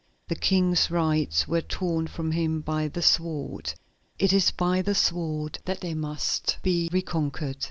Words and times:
The 0.29 0.35
King's 0.35 0.89
rights 0.89 1.47
were 1.47 1.61
torn 1.61 2.07
from 2.07 2.31
him 2.31 2.61
by 2.61 2.87
the 2.87 3.03
sword; 3.03 3.71
it 4.17 4.33
is 4.33 4.49
by 4.49 4.81
the 4.81 4.95
sword 4.95 5.59
that 5.65 5.81
they 5.81 5.93
must 5.93 6.57
be 6.63 6.89
reconquered. 6.91 7.57